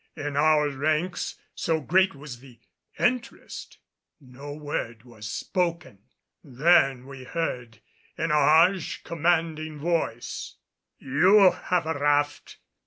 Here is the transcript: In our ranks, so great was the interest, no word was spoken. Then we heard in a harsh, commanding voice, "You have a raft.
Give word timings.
In 0.17 0.35
our 0.35 0.67
ranks, 0.69 1.35
so 1.53 1.79
great 1.79 2.15
was 2.15 2.39
the 2.39 2.59
interest, 2.97 3.77
no 4.19 4.51
word 4.51 5.03
was 5.03 5.29
spoken. 5.29 5.99
Then 6.43 7.05
we 7.05 7.23
heard 7.23 7.81
in 8.17 8.31
a 8.31 8.33
harsh, 8.33 9.03
commanding 9.03 9.77
voice, 9.77 10.55
"You 10.97 11.51
have 11.51 11.85
a 11.85 11.93
raft. 11.99 12.57